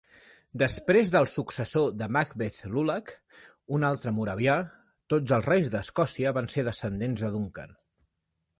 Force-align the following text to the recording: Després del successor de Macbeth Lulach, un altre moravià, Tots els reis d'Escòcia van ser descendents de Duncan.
Després 0.61 1.09
del 1.15 1.27
successor 1.33 1.91
de 2.01 2.07
Macbeth 2.17 2.57
Lulach, 2.71 3.13
un 3.79 3.85
altre 3.91 4.15
moravià, 4.21 4.57
Tots 5.15 5.35
els 5.37 5.49
reis 5.53 5.69
d'Escòcia 5.75 6.35
van 6.39 6.51
ser 6.55 6.67
descendents 6.71 7.27
de 7.27 7.31
Duncan. 7.37 7.79